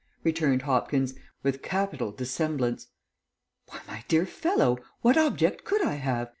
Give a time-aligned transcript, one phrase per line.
[0.23, 1.13] returned Hopkins,
[1.43, 2.87] with capital dissemblance.
[3.67, 6.29] "Why, my dear fellow, what object could I have?